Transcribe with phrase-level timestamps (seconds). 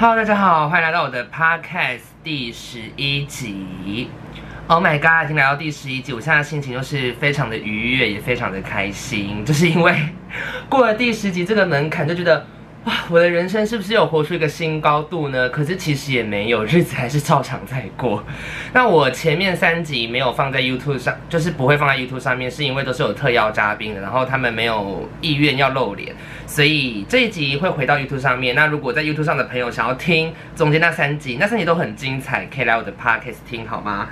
[0.00, 4.08] Hello，大家好，欢迎来到我的 Podcast 第十一集。
[4.66, 9.94] Oh my god，已经来到第十一集，我现在心情就是非常的愉悦，也非常的开心，就是因为
[10.70, 12.46] 过了第十集这个门槛，就觉得。
[12.86, 15.46] 哇，我的人生是不是有活出一个新高度呢？
[15.50, 18.24] 可是其实也没有，日子还是照常在过。
[18.72, 26.14] 那我前面三集没有放在 YouTube 上，就是不会放在 YouTube 上面，是因为都是有特邀嘉宾的，然后他们没有意愿要露脸，
[26.46, 28.54] 所以这一集会回到 YouTube 上面。
[28.54, 34.08] 那如果在 YouTube 上的朋友想要听中间那三集，那三集都很精彩，可以来我的 Podcast 听好吗？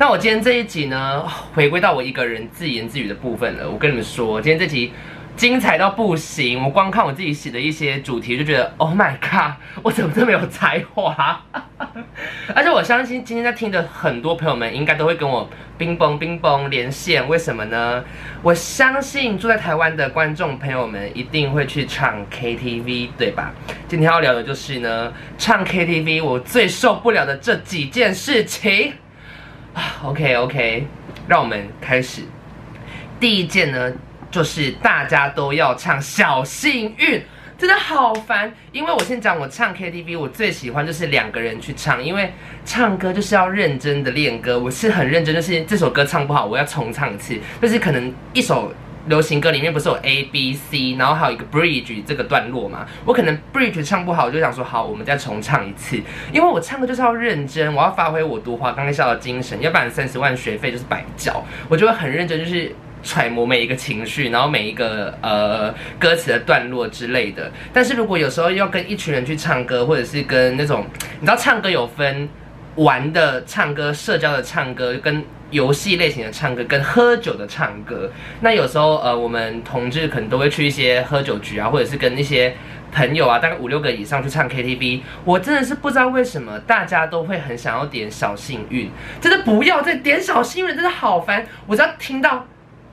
[0.00, 3.68] 那我今天这一集呢，回归到我一个人自言自语的部分了。
[3.68, 4.92] 我跟你们说，今天这集
[5.34, 6.62] 精彩到不行。
[6.62, 11.42] 我光看我自己写的一些主题，就觉得 Oh my god， 我怎么这么有才华？
[12.54, 17.28] 而且我相信今天在听的很多朋友们，应该都会跟我冰崩冰崩连线。
[17.28, 18.04] 为什么呢？
[18.40, 23.52] 我相信住在台湾的观众朋友们一定会去唱 KTV，对吧？
[23.88, 28.92] 今天要聊的就是呢，唱 KTV 我最受不了的这几件事情。
[30.02, 30.86] OK OK，
[31.26, 32.22] 让我们开始。
[33.20, 33.92] 第一件呢，
[34.30, 37.22] 就是大家都要唱小幸运，
[37.56, 38.52] 真的好烦。
[38.72, 42.32] 因为我先讲，我唱 KTV，我最喜欢就是两个人去唱，因为
[42.64, 44.58] 唱歌就是要认真的练歌。
[44.58, 47.38] 我是很认真，就是这首歌唱不好，我要重唱一次。
[47.60, 48.72] 但是可能一首。
[49.08, 52.86] 流行歌里面不是有 A B C，然后还有一个 Bridge 这个段落嘛？
[53.04, 55.96] 我可能 Bridge 唱不好，我就想说好，我们再重唱一次。
[56.32, 61.44] 因为我唱歌就是要认真，我要发挥我读华冈艺校的精神，要不然三十万学费就是白交。
[61.68, 67.50] 我就会很认真，就是揣摩每一个情绪，然后每一个呃歌词的段落之类的。
[67.72, 70.84] 但是如果有时候要跟一群人去唱歌，或者是跟那种
[71.20, 72.28] 你知道唱歌有分
[72.74, 75.24] 玩的唱歌、社交的唱歌跟。
[75.50, 78.10] 游戏类型的唱歌跟喝酒的唱歌，
[78.40, 82.54] 那有时候呃，我们同志可能都会去一些喝酒局啊，或者是跟一些
[82.92, 85.00] 朋友啊，大概五六个以上去唱 KTV。
[85.24, 91.46] 我真的是不知道为什么大家都会很想要点小幸运，真的不要再点小幸运，真的好烦。
[91.66, 92.46] 我只要听到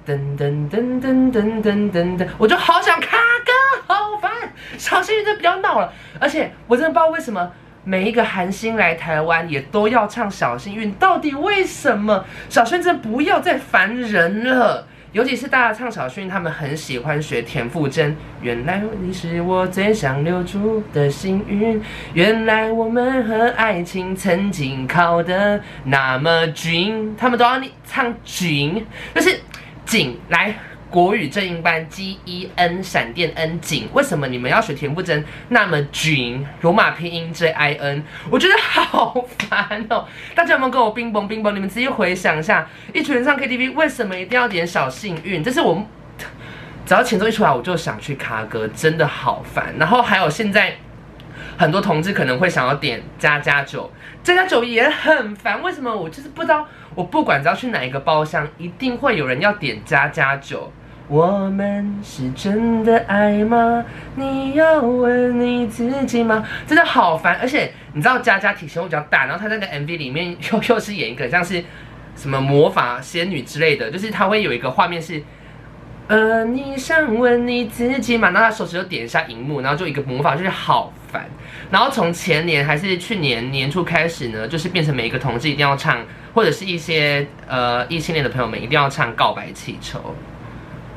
[0.08, 4.32] 噔噔噔噔噔噔噔噔，我就好想卡歌，好烦。
[4.78, 7.52] 小幸运就不要闹了，而且我真的不知道为什么。
[7.86, 12.26] 每一个韩星来台湾也都要唱小幸运，到底为什么？
[12.50, 18.18] 小幸运真不要再烦人了，尤其是大家唱小幸运，他们很喜欢学田馥甄。
[18.42, 21.80] 原来你是我最想留住的幸运，
[22.14, 29.40] 原来我们和爱情曾经靠得那么近，他们都要你唱紧，就是
[29.86, 30.56] 紧来。
[30.90, 36.46] 国语正音班 G E N 闪电 N 紧，为什么你们要学田馥甄那么紧？
[36.62, 40.06] 罗马拼音 J I N，我觉得好烦哦！
[40.34, 41.54] 大家有没有跟我冰崩冰崩？
[41.56, 45.44] 你们自己回想一下，一群人上 K T V，为什么一定要点小幸运？
[45.44, 45.86] 这是我
[46.86, 49.74] 只要前奏一出来，我就想去卡歌，真的好烦。
[49.78, 50.76] 然后还有现在
[51.58, 53.92] 很多同志可能会想要点加加酒，
[54.24, 55.62] 加加酒也很烦。
[55.62, 55.94] 为什么？
[55.94, 56.68] 我就是不知道。
[56.96, 60.72] 我不管只要去哪一个包厢，一定会有人要点加加酒。
[61.08, 63.86] 我们是真的爱吗？
[64.16, 66.44] 你要问你自己吗？
[66.66, 71.64] 真的好烦，而且你知道佳佳体型会比较大，然后她在那个 MV 里面 又又是演一个像是
[72.16, 75.22] 什么魔法仙女之类的，就是她会有一个画面是，
[76.08, 78.32] 呃，你想问你自己吗？
[78.32, 81.30] 然后她手指就点一下荧幕，然后就一个魔法，就是好烦。
[81.72, 85.98] 然后从前年还是去年年初开始呢，就是变成每一个同志一定要唱，
[86.34, 90.00] 或者是一些呃异性恋的朋友们一定要唱《告白气球》。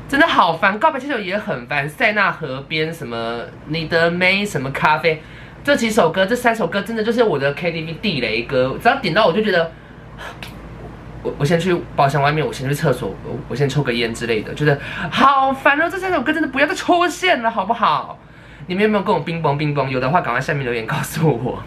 [0.07, 1.87] 真的好烦，告白气球也很烦。
[1.87, 5.21] 塞纳河边什么你的美什么咖啡，
[5.63, 8.77] 这几首歌，这三首歌真的就是我的 KTV 地雷歌。
[8.81, 9.71] 只要点到我就觉得，
[11.21, 14.79] 我我先去包厢外面，我先去厕所，我我先抽个烟之类的，觉得
[15.11, 15.89] 好烦哦。
[15.89, 18.19] 这三首歌真的不要再出现了，好不好？
[18.69, 19.89] 你们有没有跟我冰崩冰崩？
[19.89, 21.63] 有的话赶快下面留言告诉我。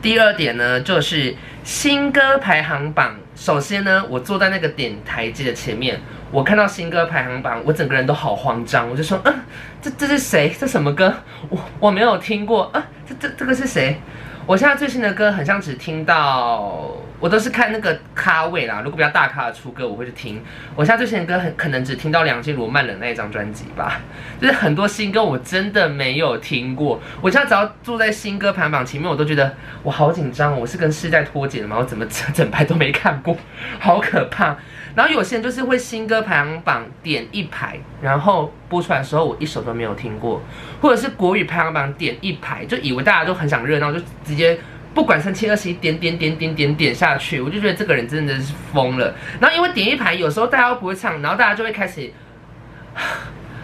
[0.00, 1.34] 第二点呢，就是
[1.64, 3.16] 新歌排行榜。
[3.34, 6.00] 首先呢，我坐在那个点台机的前面。
[6.30, 9.34] 我看到新歌排行榜，我整个人都好慌张，我就说，嗯，
[9.82, 10.54] 这这是谁？
[10.56, 11.12] 这什么歌？
[11.48, 14.00] 我我没有听过，啊，这这这个是谁？
[14.46, 18.80] 我现在最新的歌，很像只听到，我都是看那个咖位啦。
[18.84, 20.40] 如果比较大咖的出歌，我会去听。
[20.76, 24.00] 我现在最新的歌，很可能只听到梁静茹慢冷那一张专辑吧。
[24.40, 27.00] 就是很多新歌，我真的没有听过。
[27.20, 29.52] 我现在只要坐在新歌排行榜前面，我都觉得
[29.82, 30.56] 我好紧张。
[30.56, 31.78] 我是跟世代脱节了吗？
[31.80, 33.36] 我怎么整整排都没看过，
[33.80, 34.56] 好可怕。
[34.94, 40.42] 然后有些人就是会新歌排行榜点一排，然后播出来的时候我一首都没有听过，
[40.80, 44.58] 或者是国语排行榜点一排，就以为大家都很想热闹，就直接
[44.94, 49.14] 不管三七二十一点点点点点点下去，我就觉得这个人真的是疯了。
[49.40, 52.10] 然后因为点一排有时候大家都不会唱，然后大家就会开始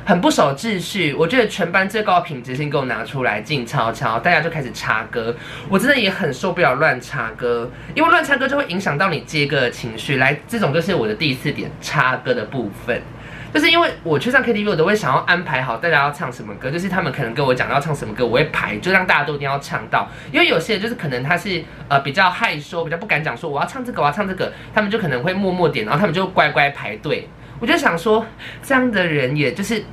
[0.04, 1.14] 很不守秩序。
[1.14, 5.34] 我觉得全班最高品质先给我拿出来静悄悄，大家就开始插歌。
[5.68, 10.16] 我真的也很受不了乱插歌，因为乱插歌就会影响到你接歌的情绪。
[10.16, 13.02] 来，这种就是我的第四点，插歌的部分。
[13.52, 20.08] 就是因为我去唱 KTV，我都会想要安排好大家要唱什么歌，就是他们可能跟我讲要唱什么歌，我会排，就让大家都一定要唱到。
[20.32, 27.28] 因为有些人就是可能他是呃比较害羞，比较不敢讲说我要唱这个，我要唱这个，他们就可能会默默点，然后他们就乖乖排队。
[27.60, 28.24] 我就想说，
[28.62, 29.84] 这样的人也就是比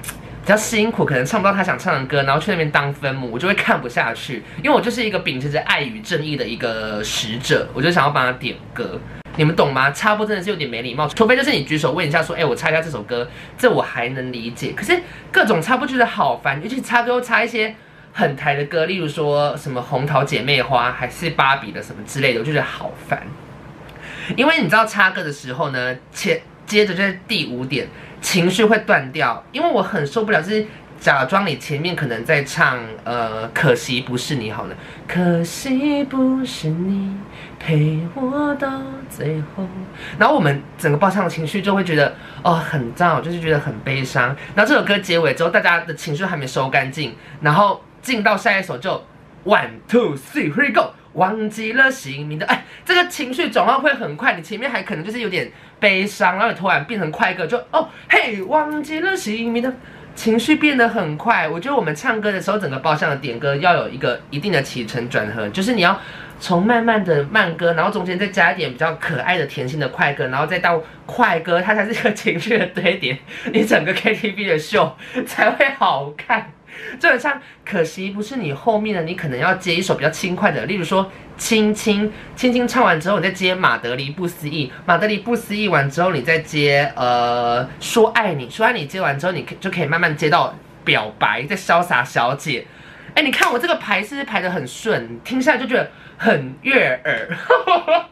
[0.46, 4.42] 较辛苦，可能唱不到他想唱的歌，然后去那边当分母，我就会看不下去。
[4.64, 9.00] 因为我就是一个秉持着爱与正义的一个使者，我就想要帮他点歌。
[9.40, 9.90] 你们懂吗？
[9.92, 13.26] 插播真的是有点没礼貌，除非就是你举手问一下说，哎、我插一下这首歌，
[13.58, 14.74] 这我还能理解。
[14.76, 15.02] 可是
[15.32, 17.74] 各种插播觉得好烦，尤其插歌又插一些
[18.12, 23.26] 很台的歌，例如说什么红桃姐妹花，还是芭比的什么之类的，我就觉得好烦。
[24.36, 27.88] 因为你知道插歌的时候呢，接接着就是第五点，
[28.20, 30.68] 情绪会断掉，因为我很受不了，就是。
[31.00, 34.76] 假装你前面可能在唱，呃，可惜不是你好了，
[35.08, 37.16] 可惜不是你
[37.58, 39.66] 陪我到最后，
[40.18, 42.14] 然后我们整个爆唱的情绪就会觉得
[42.44, 44.36] 哦很燥，就是觉得很悲伤。
[44.54, 49.02] 然后这首歌结尾之后，大家的情绪还没收干净，然后进到下一首就
[49.46, 55.50] one two three here go，忘记了姓名的，哎，这个情绪转换会很快，你前面还可能就是有点
[55.80, 59.74] 悲伤，然后你突然变成快歌，就哦嘿，忘记了姓名的。
[60.16, 65.98] 情绪变得很快，我觉得我们唱歌的时候，整个包厢的点歌要有一个一定的起承转合，就是你要
[66.40, 73.18] 从慢慢的慢歌，然后中间再加一点比较可爱的甜心的快歌，然后再到快歌，它才是一个情绪的堆叠，
[73.54, 74.96] 你整个 KTV 的秀
[75.26, 76.52] 才会好看。
[77.00, 81.06] 就很像，可惜不是你后面的，你可能要接一首比较轻快的，例如说
[81.38, 90.48] 《轻轻》，轻轻唱完之后，你再接《马德里不思议》，马德里不思议完之后，你再接呃《说爱你》，说爱你接完之后，你就可以慢慢接到
[90.84, 92.66] 《表白》，再潇洒小姐。
[93.16, 95.20] 哎，你看我这个排是不是排的很顺？
[95.24, 97.38] 听下来就觉得很悦耳。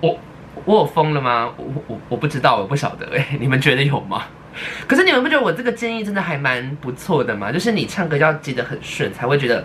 [0.00, 0.18] 我
[0.64, 1.52] 我有疯了吗？
[1.56, 4.24] 我我我不知道，我不晓得哎， 你们觉得有吗？
[4.86, 7.52] 可是你们不觉得我这个建议真的还蛮不错的吗？
[7.52, 9.64] 就是你唱歌要记得很顺，才会觉得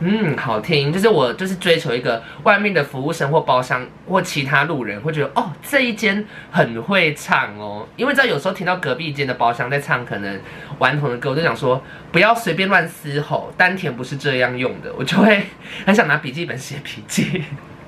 [0.00, 0.92] 嗯好听。
[0.92, 10.40] 就是我就是追求一个外面的服务生或包厢或其他路人会觉得哦这一间很会唱哦，因为知道有时候听到隔壁间的包厢在唱可能
[10.78, 15.46] 顽童的歌，我就想说不要随便乱嘶吼，丹田不是这样用的，我就会
[15.86, 17.42] 很想拿笔记本写笔记。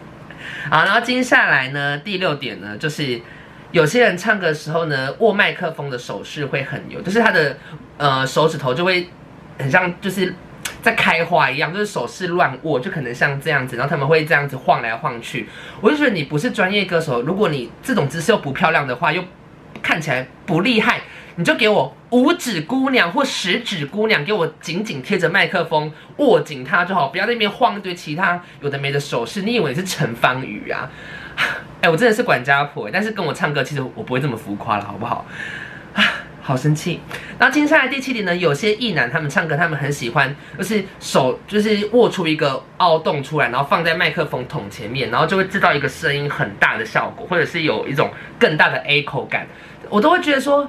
[0.71, 3.21] 好，然后接下来呢第六点呢就是。
[3.70, 7.56] 有些人唱歌的时候呢，握麦克风的手势会很牛，就是他的
[7.97, 9.09] 呃手指头就会
[9.59, 10.35] 很像就是
[10.81, 15.47] 在开花一样，就是手势乱握，就可能像这样子，然后他们会这样子晃来晃去。
[15.81, 19.23] 我就觉得你不是专业歌手，如果你这种姿势又不漂亮的话，又
[19.82, 21.03] 看起来不厉害，
[21.37, 29.43] 你就给我五指姑娘或十指姑娘，给我紧紧贴着麦克风握紧它就好，不要在那边晃一堆其他有的没的手势。
[29.43, 30.91] 你以为你是陈芳语啊？
[31.80, 35.25] 哎、我真的是管家婆，但是跟我唱歌，其实我不会这么浮夸了，好不好？
[35.94, 36.02] 啊，
[36.42, 37.00] 好生气。
[37.38, 48.10] 然后接下来第七点呢，有些艺男他们唱歌，他们很喜欢，就是手就是握出一个凹洞出来，然后放在麦克风筒前面，然后就会制造一个声音很大的效果，或者是有一种
[48.40, 49.47] 更大的 A 口感，
[49.88, 50.68] 我都会觉得说，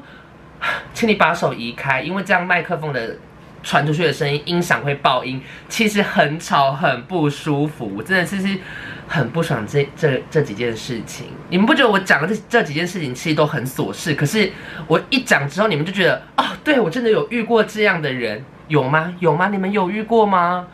[0.93, 3.17] 请你把手移开，因为这样麦克风的
[3.63, 8.57] 传出去的声音音响会爆音，其实很吵，很不舒服，我真的是是。
[9.11, 14.13] 很不爽这这这几件事情，你们不觉得我讲的这这几件事情其实都很琐事？
[14.13, 14.51] 可是
[14.85, 19.11] 我一讲之后，你们就觉得哦，对，我真的有遇过这样的人，有吗？
[19.17, 19.47] 有吗？
[19.47, 20.67] 你们有遇过吗？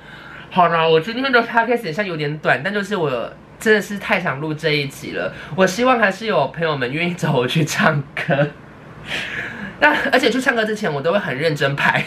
[0.51, 5.33] 好啦，我今天的 podcast 好像有点短，但就是我真的是太想录这一集了。
[5.55, 8.49] 我希望还是有朋友们愿意找我去唱歌。
[9.79, 12.03] 那而且去唱歌之前，我都会很认真排。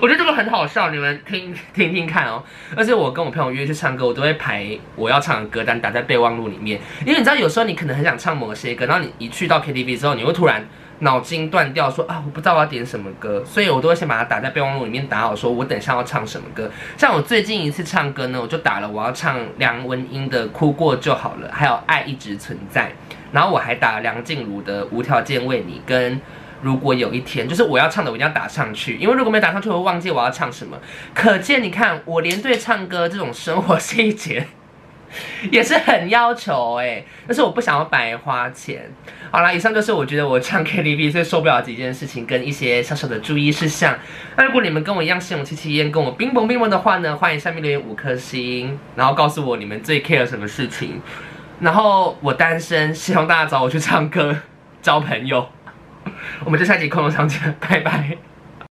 [0.00, 2.42] 我觉得这个很好笑，你们听听听看哦。
[2.76, 4.66] 而且我跟我朋友约去唱歌，我都会排
[4.96, 10.66] 我要唱的歌单打在备忘录里面，因为你知道有时候你可能很想唱某些歌，然后你一去到 KTV 之后，你会突然
[11.02, 16.70] 脑筋断掉，说啊我不知道我要点什么歌，所以我都会先把它打在备忘录里面打好，说我等一下要唱什么歌。
[16.96, 22.88] 像我最近一次唱歌呢，我就打了我要唱梁文音的《哭过就好了》，还有《爱一直存在》，
[23.32, 26.20] 然后我还打了梁静茹的《无条件为你》跟。
[26.60, 30.78] 如果有一天，就是我要唱的，我一定要打上去，因为如果没打上去，我会忘记我要唱什么。
[31.12, 34.46] 可见，你看，我连对唱歌这种生活细节，
[35.50, 38.90] 也是很要求哎、但是我不想要白花钱。
[39.30, 43.98] 好啦，以上就是我觉得我唱 KTV 最受不了几件事情跟一些小小的注意事项。
[44.36, 51.00] 那如果你们跟我一样心有戚戚焉，跟我冰崩冰崩的话呢，欢迎下面留言五颗星，然后告诉我你们最 care 什么事情。
[51.60, 54.36] 然后我单身，希望大家找我去唱歌
[54.80, 55.48] 交朋友。
[56.44, 58.31] 我们就下集空中相见，拜拜。